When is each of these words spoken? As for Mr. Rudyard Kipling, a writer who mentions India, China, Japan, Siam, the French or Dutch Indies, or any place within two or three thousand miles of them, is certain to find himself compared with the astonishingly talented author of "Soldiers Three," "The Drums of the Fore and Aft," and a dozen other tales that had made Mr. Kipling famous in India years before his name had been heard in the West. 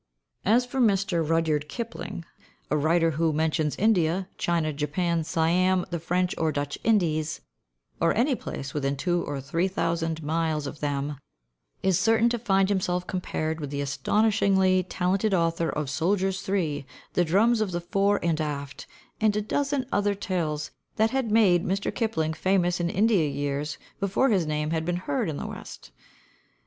As 0.45 0.65
for 0.65 0.79
Mr. 0.81 1.21
Rudyard 1.23 1.69
Kipling, 1.69 2.25
a 2.71 2.75
writer 2.75 3.11
who 3.11 3.31
mentions 3.31 3.75
India, 3.75 4.27
China, 4.39 4.73
Japan, 4.73 5.23
Siam, 5.23 5.85
the 5.91 5.99
French 5.99 6.33
or 6.39 6.51
Dutch 6.51 6.79
Indies, 6.83 7.41
or 7.99 8.11
any 8.17 8.33
place 8.33 8.73
within 8.73 8.97
two 8.97 9.23
or 9.23 9.39
three 9.39 9.67
thousand 9.67 10.23
miles 10.23 10.65
of 10.65 10.79
them, 10.79 11.19
is 11.83 11.99
certain 11.99 12.29
to 12.29 12.39
find 12.39 12.69
himself 12.69 13.05
compared 13.05 13.59
with 13.61 13.69
the 13.69 13.79
astonishingly 13.79 14.81
talented 14.81 15.35
author 15.35 15.69
of 15.69 15.87
"Soldiers 15.87 16.41
Three," 16.41 16.87
"The 17.13 17.23
Drums 17.23 17.61
of 17.61 17.69
the 17.71 17.79
Fore 17.79 18.19
and 18.25 18.41
Aft," 18.41 18.87
and 19.21 19.35
a 19.35 19.39
dozen 19.43 19.85
other 19.91 20.15
tales 20.15 20.71
that 20.95 21.11
had 21.11 21.29
made 21.29 21.63
Mr. 21.63 21.93
Kipling 21.93 22.33
famous 22.33 22.79
in 22.79 22.89
India 22.89 23.29
years 23.29 23.77
before 23.99 24.29
his 24.29 24.47
name 24.47 24.71
had 24.71 24.83
been 24.83 24.95
heard 24.95 25.29
in 25.29 25.37
the 25.37 25.45
West. 25.45 25.91